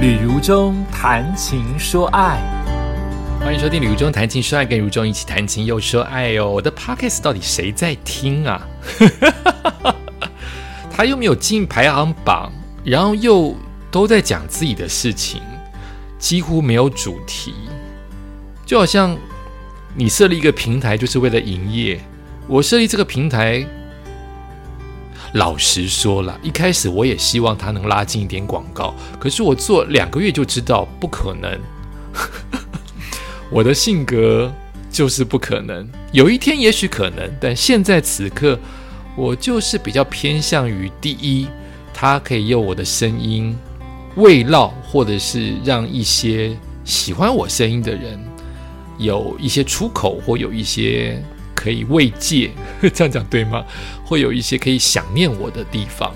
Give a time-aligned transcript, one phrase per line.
[0.00, 2.40] 旅如中谈情说爱，
[3.38, 6.48] 欢迎收听《旅如中谈情说爱》，跟如中一起谈情又说爱哦。
[6.48, 8.66] 我的 podcast 到底谁在听啊？
[10.90, 12.50] 他又没有进排行榜，
[12.82, 13.54] 然后又
[13.90, 15.42] 都在讲自己的事情，
[16.18, 17.52] 几乎没有主题，
[18.64, 19.14] 就好像
[19.94, 22.00] 你设立一个平台就是为了营业。
[22.46, 23.66] 我设立这个平台。
[25.34, 31.56] 老实说了，一开始我也希望他能拉近一点广告，可是我做两个月就知道不可能。
[33.48, 34.52] 我的性格
[34.90, 38.58] 就是不可能，有一天也许可能，但现在此刻
[39.16, 41.46] 我就是比较偏向于第一，
[41.94, 43.56] 他可以用我的声音
[44.16, 48.18] 慰劳，或者是让一些喜欢我声音的人
[48.98, 51.22] 有一些出口，或有一些。
[51.60, 52.50] 可以慰藉，
[52.94, 53.62] 这样讲对吗？
[54.06, 56.10] 会有一些可以想念我的地方。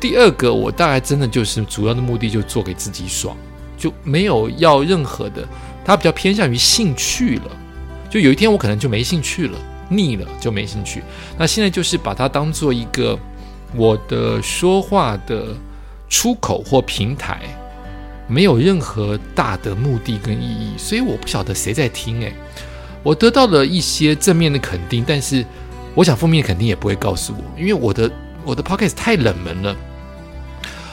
[0.00, 3.36] 第二个，我大概真的就是主要的目的，就做给自己爽，
[3.76, 5.46] 就没有要任何的。
[5.84, 7.50] 它比较偏向于兴趣了，
[8.08, 11.02] 就有一天我可能就没兴趣了，腻了就没兴趣。
[11.36, 13.18] 那现在就是把它当做一个
[13.74, 15.48] 我的说话的
[16.08, 17.40] 出口或平台，
[18.28, 20.78] 没有任何大的目的跟意义。
[20.78, 22.32] 所以我不晓得谁在听诶。
[23.02, 25.44] 我得到了一些正面的肯定，但是
[25.94, 28.10] 我想负面肯定也不会告诉我，因为我的
[28.44, 29.76] 我的 podcast 太冷门了。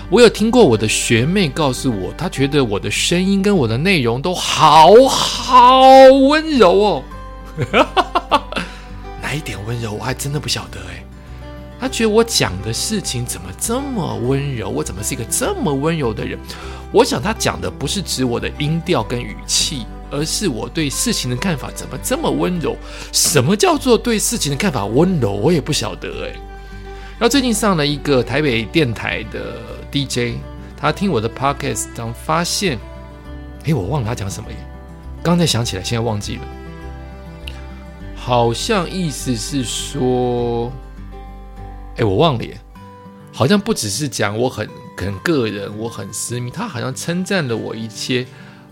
[0.09, 5.81] 我有听过我的学妹告诉我，她觉得我的声音跟我的内容都好好
[6.29, 7.03] 温柔哦。
[9.21, 11.03] 哪一点温柔，我还真的不晓得哎。
[11.77, 14.69] 她觉得我讲的事情怎么这么温柔？
[14.69, 16.39] 我怎么是一个这么温柔的人？
[16.93, 19.85] 我想她讲的不是指我的音调跟语气。
[20.09, 22.75] 而是我对事情的看法怎么这么温柔？
[23.11, 25.31] 什么叫做对事情的看法温柔？
[25.31, 26.31] 我也不晓得哎。
[27.19, 29.55] 然后最近上了一个台北电台的
[29.91, 30.37] DJ，
[30.77, 32.77] 他听我的 podcast，当发现，
[33.65, 34.57] 哎，我忘了他讲什么耶。
[35.23, 36.43] 刚才想起来，现在忘记了。
[38.15, 40.71] 好像意思是说，
[41.97, 42.57] 哎，我忘了耶。
[43.33, 48.25] 好像不只是讲我很很个人，我很私密，他好像称赞了我一些。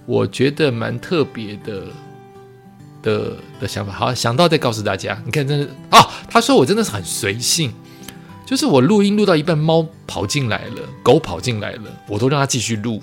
[0.06, 1.88] 我觉得蛮特别的
[3.02, 5.20] 的的想法，好想到再告诉大家。
[5.26, 7.74] 你看，真的啊，他说我真的是很随性，
[8.46, 13.02] 就是我录音录到一半，猫跑进来了，狗跑进来了，我都让它继续录。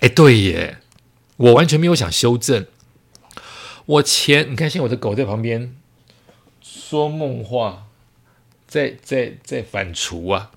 [0.00, 0.78] 哎，对耶，
[1.36, 2.66] 我完全没有想修正。
[3.84, 5.76] 我前你看，现在我的狗在旁边
[6.62, 7.84] 说梦话，
[8.66, 10.52] 在在在反刍啊，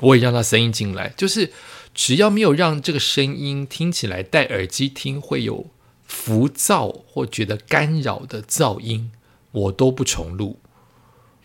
[0.00, 1.52] 我也让它声音进来，就是。
[1.98, 5.66] 只要没有让这个声音听起来戴耳机听会有
[6.04, 9.10] 浮躁或觉得干扰的噪音，
[9.50, 10.60] 我都不重录。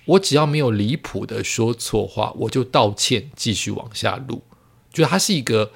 [0.05, 4.43] 我只要没有离谱的说错话，我就道歉，继续往下录。
[4.91, 5.71] 就它是一个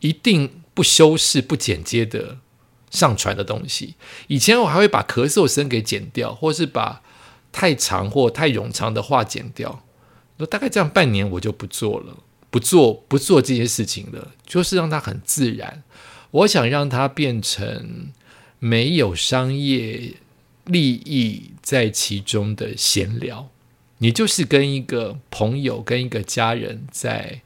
[0.00, 2.38] 一定不修饰、不剪接的
[2.90, 3.94] 上传的东西。
[4.26, 7.00] 以前我还会把咳嗽声给剪掉，或是把
[7.52, 9.84] 太长或太冗长的话剪掉。
[10.38, 12.16] 那大概这样半年，我就不做了。
[12.50, 15.82] 不做不做这些事情了，就是让它很自然。
[16.30, 18.08] 我想让它变成
[18.58, 20.14] 没有商业
[20.64, 23.48] 利益在其中的闲聊。
[23.98, 27.42] 你就是跟一个朋友、跟一个家人在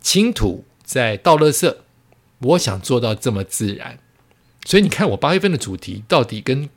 [0.00, 1.76] 倾吐、在倒垃圾。
[2.40, 3.98] 我想做到这么自然，
[4.66, 6.68] 所以你看我八月份的主题到底跟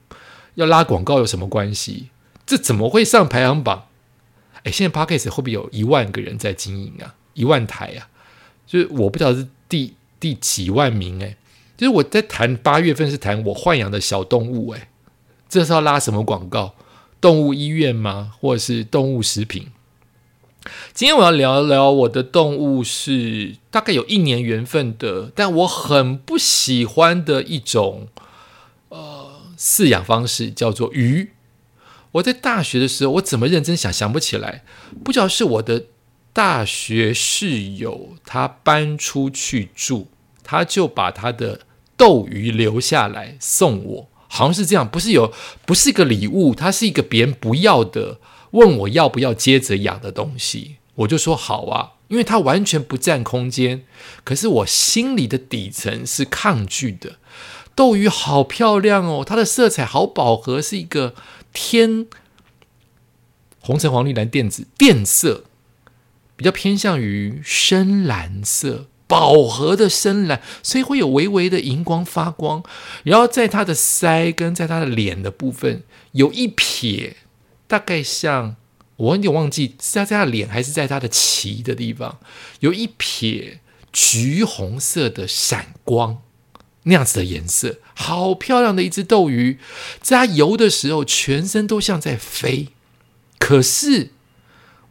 [0.55, 2.09] 要拉广告有什么关系？
[2.45, 3.87] 这怎么会上排行榜？
[4.63, 7.15] 哎，现在 Podcast 会不会有一万个人在经营啊？
[7.37, 8.09] 一万台啊，
[8.65, 11.37] 就是我不知道是第第几万名哎，
[11.77, 14.89] 就是我在谈八月份是谈我豢养的小动物哎，
[15.47, 16.73] 这是要拉什么广告？
[17.21, 18.33] 动物医院吗？
[18.39, 19.67] 或者是动物食品？
[20.93, 28.07] 今天我要聊聊我的动物是大概有一年缘分的，但我很不喜欢的一种
[28.89, 31.31] 呃饲养方式，叫做鱼。
[32.13, 34.63] 我在大学的时候，我怎么认真想想不起来，
[35.03, 35.85] 不知道是我的。
[36.37, 40.05] 大学室友他搬出去住，
[40.43, 41.61] 他就把他的
[41.97, 45.33] 斗鱼留下来送我，好像是这样，不是有
[45.65, 48.19] 不是一个礼物，它是一个别人不要的，
[48.51, 53.83] 问我要不要接着养的东西，我就说好啊，因为它完全不占空间，
[54.23, 57.15] 可是我心里的底层是抗拒的。
[57.73, 61.15] 斗鱼好漂亮哦，它的色彩好饱和，是一个
[61.51, 62.05] 天
[63.59, 65.45] 红橙黄绿蓝靛紫靛色。
[66.37, 72.63] 比较偏向于深蓝色，饱和的深蓝，所以会有微微的荧光发光。
[73.03, 77.17] 然后在它的腮跟在它的脸的部分有一撇，
[77.67, 78.55] 大概像
[78.95, 82.19] 我有点忘记是在它的脸还是在它的鳍的地方，
[82.61, 83.59] 有一撇
[83.91, 86.21] 橘红色的闪光，
[86.83, 89.57] 那样子的颜色，好漂亮的一只斗鱼，
[90.01, 92.69] 在它游的时候，全身都像在飞。
[93.39, 94.11] 可是，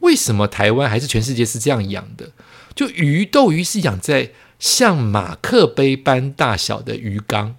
[0.00, 2.32] 为什么台湾还是全世界是这样养的？
[2.75, 7.56] 就鱼斗鱼是养在像马克杯般大小的鱼缸，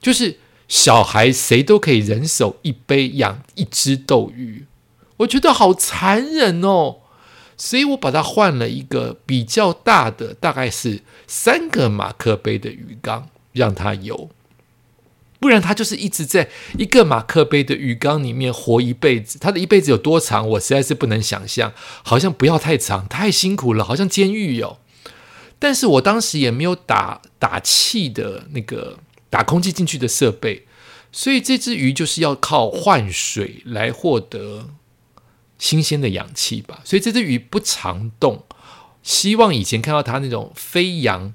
[0.00, 0.38] 就是
[0.68, 4.66] 小孩谁都可以人手一杯养一只斗鱼，
[5.18, 6.98] 我觉得好残忍哦。
[7.56, 14.28] 所以我把它换了一个比较大的，大概是三个马克杯的鱼缸，让它游。
[15.40, 16.48] 不然它就是一直在
[16.78, 19.38] 一个马克杯的鱼缸里面活一辈子。
[19.38, 21.72] 它的一辈子有多长，我实在是不能想象。
[22.02, 24.78] 好像不要太长，太辛苦了，好像监狱有。
[25.58, 28.98] 但是我当时也没有打打气的那个
[29.30, 30.66] 打空气进去的设备，
[31.10, 34.70] 所以这只鱼就是要靠换水来获得。
[35.58, 38.44] 新鲜的氧气吧，所以这只鱼不常动。
[39.02, 41.32] 希望以前看到它那种飞扬、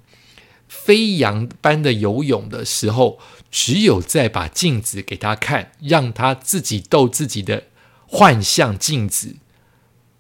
[0.72, 3.20] 飞扬般的游泳的时候，
[3.52, 7.66] 只有在把镜子给他看，让他自己逗自己的
[8.08, 9.36] 幻象镜子，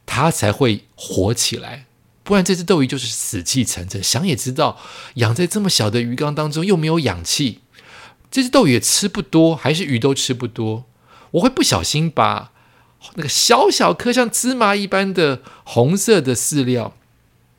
[0.06, 1.86] 他才会活起来。
[2.24, 4.03] 不然这只斗鱼就是死气沉沉。
[4.03, 4.77] 想也知道，
[5.15, 7.62] 养在这么小的鱼缸当中，又没有氧气，
[8.30, 10.83] 这只斗鱼也吃不多，还是鱼都吃不多。
[11.31, 12.51] 我会不小心把。
[13.15, 16.95] 那个小小颗像芝麻一般的红色的饲料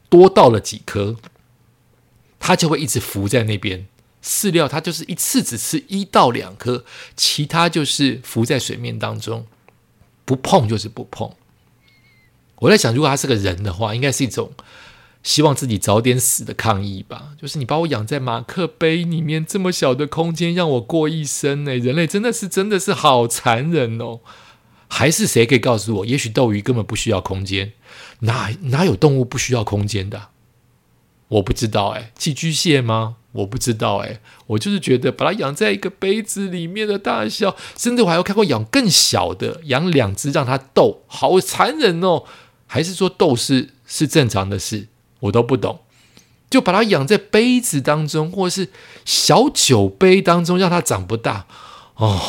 [0.08, 1.16] 多倒了几颗，
[2.44, 3.86] 它就会一直浮在那边。
[4.22, 6.84] 饲料它就是一次只吃一到两颗，
[7.16, 9.46] 其他就是浮在水面当中，
[10.24, 11.30] 不碰就是不碰。
[12.56, 14.52] 我在想，如果他是个人的话，应该是一种
[15.22, 17.30] 希望自己早点死的抗议吧。
[17.40, 21.76] 就是你把我养在马克杯里面这么小的空间，让我过一生呢？
[21.76, 24.20] 人类真的是真的是好残忍哦。
[24.88, 26.06] 还是谁可以告诉我？
[26.06, 27.72] 也许斗鱼根本不需要空间，
[28.20, 30.28] 哪哪有动物不需要空间的？
[31.32, 33.16] 我不知道哎，寄居蟹吗？
[33.32, 42.24] 我不知道哎，我就是觉得把它养在一个杯子里面的大小，甚至我还有看过养更小的，养两只让它斗，好残忍哦！
[42.66, 44.88] 还是说斗是是正常的事？
[45.20, 45.80] 我都不懂，
[46.50, 48.68] 就把它养在杯子当中，或是
[49.06, 51.46] 小酒杯当中，让它长不大
[51.96, 52.20] 哦。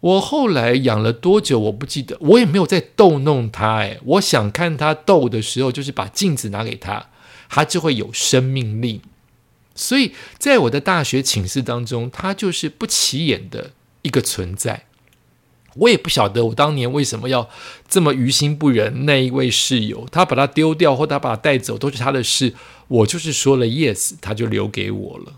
[0.00, 1.58] 我后来养了多久？
[1.58, 3.78] 我不记得，我也没有在逗弄它。
[3.78, 7.08] 哎，我想看它逗的时候，就是把镜子拿给他，
[7.54, 9.00] 它就会有生命力。
[9.76, 13.70] 所以在我的大学寝室当中，它就是不起眼的
[14.02, 14.86] 一个存在。
[15.76, 17.48] 我也不晓得我当年为什么要
[17.88, 19.06] 这么于心不忍。
[19.06, 22.54] 那一位室友，他把它丢掉或他把它带走，都是他的事。
[22.88, 25.34] 我就是说了 yes，他就留给我了。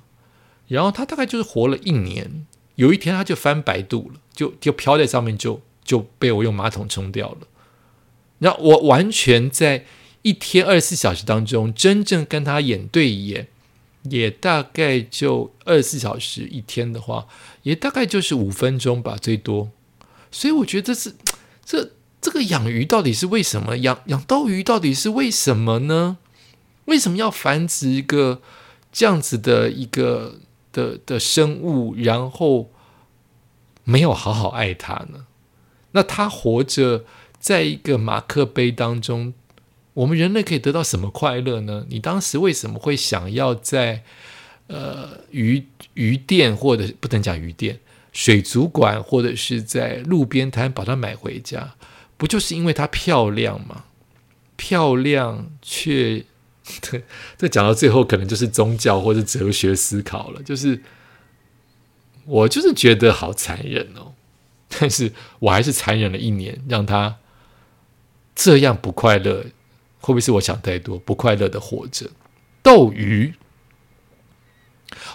[0.68, 2.46] 然后他大概就是活了一年。
[2.76, 7.46] 有一天，他就翻白肚了，就就飘在上面，就就被我用马桶冲掉了。
[8.38, 9.86] 那我完全在
[10.26, 13.46] 一天二十四小时当中，真正跟他演对眼，
[14.02, 17.28] 也大概就二十四小时一天的话，
[17.62, 19.70] 也大概就是五分钟吧，最多。
[20.32, 21.14] 所以我觉得是
[21.64, 23.78] 这这个养鱼到底是为什么？
[23.78, 26.18] 养养斗鱼到底是为什么呢？
[26.86, 28.42] 为什么要繁殖一个
[28.90, 30.40] 这样子的一个？
[30.72, 32.70] 的的生物，然后
[33.84, 35.24] 没有好好爱它呢？
[35.92, 37.06] 那它活着
[37.40, 39.32] 在一个马克杯当中，
[39.96, 41.86] 我们人类可以得到什么快乐呢？
[41.88, 44.02] 你当时为什么会想要在
[44.66, 47.80] 呃鱼鱼店或者不能讲鱼店
[48.12, 51.74] 水族馆，或者是在路边摊把它买回家？
[52.18, 53.86] 不就是因为它漂亮吗？
[54.56, 56.24] 漂亮却。
[57.38, 60.42] 这讲到最后，可能就是宗教或者哲学思考了。
[60.42, 60.82] 就是
[62.26, 64.12] 我就是觉得好残忍哦，
[64.68, 67.16] 但是我还是残忍了一年，让他
[68.34, 69.46] 这样不快乐。
[70.06, 70.96] 会不会是我想太多？
[71.00, 72.10] 不快乐的活着。
[72.62, 73.34] 斗鱼，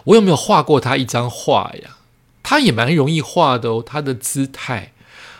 [0.03, 1.95] 我有没有画过他一张画呀？
[2.43, 3.81] 他也蛮容易画的哦。
[3.85, 4.91] 他的姿态，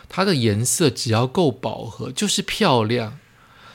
[0.08, 3.18] 他的颜色，只要够饱和，就是漂亮。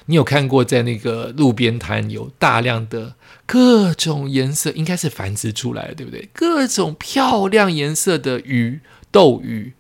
[0.07, 3.13] 你有看过在那个路边摊有大量的
[3.45, 6.27] 各种颜色，应该是繁殖出来的，对不对？
[6.33, 8.79] 各种漂亮颜色的鱼，
[9.11, 9.73] 斗鱼，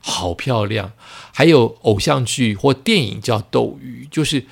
[0.00, 0.92] 好漂亮。
[1.34, 4.46] 还有偶像剧或电影叫斗鱼，就是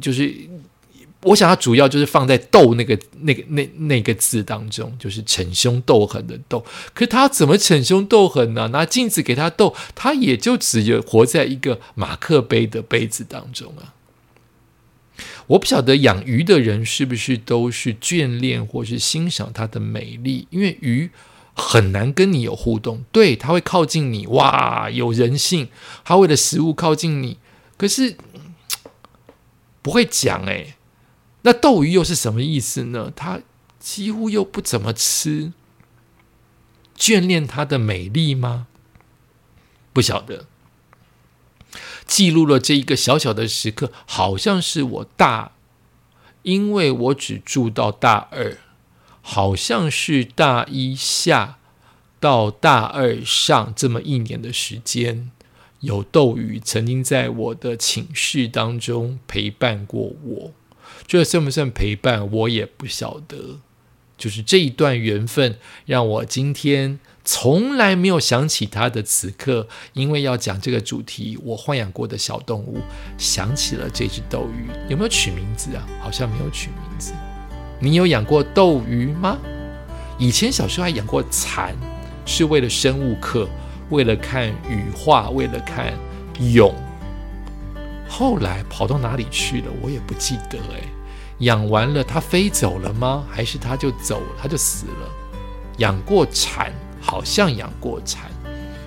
[0.00, 0.34] 就是，
[1.22, 6.64] 我想它主要就是放在斗那个那个那那个字当中，就是逞凶斗狠的斗。
[6.94, 8.68] 可是他怎么逞凶斗狠呢？
[8.68, 13.94] 拿镜子给他斗，他也就只有活在一个马克杯的杯子当中啊。
[15.48, 21.10] 我不晓得养鱼的人是不是都是眷恋或是欣赏它的美丽，因为鱼
[21.52, 25.68] 很难跟你有互动，对，它会靠近你，哇，有人性，
[26.04, 27.36] 它为了食物靠近你，
[27.76, 28.16] 可是
[29.82, 30.74] 不会讲诶，
[31.42, 33.12] 那斗鱼又是什么意思呢？
[33.14, 33.40] 它
[33.78, 35.52] 几乎又不怎么吃，
[36.96, 38.66] 眷恋它的美丽吗？
[39.92, 40.46] 不晓得。
[42.06, 45.52] 记录了这一个小小的时刻，好像是我大，
[46.42, 48.58] 因为我只住到大二，
[49.22, 51.58] 好像是大一下
[52.18, 55.30] 到大二上这么一年的时间，
[55.80, 60.52] 有斗鱼曾经在我的寝室当中陪伴过我，
[61.06, 62.30] 这算不算陪伴？
[62.30, 63.58] 我也不晓得。
[64.16, 65.56] 就是这一段缘分，
[65.86, 66.98] 让我今天。
[67.22, 72.78] 从来没有想起他的此刻，因为要讲这个主题，我豢养过的小动物，
[73.18, 74.68] 想起了这只斗鱼。
[74.88, 75.86] 有没有取名字啊？
[76.00, 77.12] 好像没有取名字。
[77.78, 79.38] 你有养过斗鱼吗？
[80.18, 81.76] 以前小时候还养过蚕，
[82.24, 83.46] 是为了生物课，
[83.90, 85.92] 为了看羽化，为了看
[86.38, 86.74] 蛹。
[88.08, 89.66] 后来跑到哪里去了？
[89.82, 90.82] 我也不记得哎。
[91.40, 93.24] 养完了，它飞走了吗？
[93.30, 94.22] 还是它就走？
[94.40, 95.08] 它就死了？
[95.78, 96.72] 养过蝉。
[97.02, 98.30] 好像养过蝉，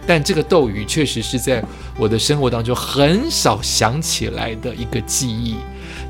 [0.06, 1.66] 但这个斗鱼确实是在
[1.98, 5.58] 我的生活当中很少想起来的一个记忆，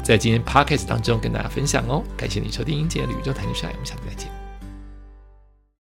[0.03, 2.03] 在今天 podcast 当中跟大家分享哦。
[2.17, 4.32] 感谢你收听今天的宇宙谈情说爱，我们下次再见。